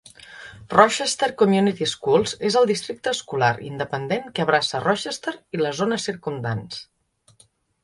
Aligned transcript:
Rochester 0.77 1.27
Community 1.41 1.87
Schools 1.91 2.33
es 2.49 2.57
el 2.61 2.65
districte 2.71 3.13
escolar 3.17 3.53
independent 3.69 4.27
que 4.39 4.47
abraça 4.47 4.83
Rochester 4.89 5.37
i 5.59 5.63
les 5.65 5.81
zones 5.85 6.11
circumdants. 6.13 6.83